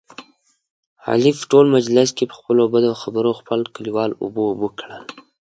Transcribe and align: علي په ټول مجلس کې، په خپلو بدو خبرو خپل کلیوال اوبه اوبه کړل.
علي 1.09 1.31
په 1.37 1.43
ټول 1.51 1.65
مجلس 1.77 2.09
کې، 2.17 2.25
په 2.29 2.35
خپلو 2.39 2.63
بدو 2.73 2.91
خبرو 3.01 3.31
خپل 3.39 3.59
کلیوال 3.75 4.11
اوبه 4.23 4.41
اوبه 4.49 4.69
کړل. 4.79 5.03